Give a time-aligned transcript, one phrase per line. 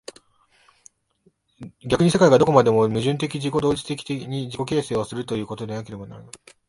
[1.87, 6.31] 逆に世界がどこまでも矛盾的自己同一的に自己自身を形成するということでなければならない。